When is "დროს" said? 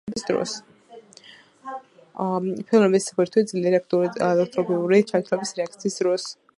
6.05-6.31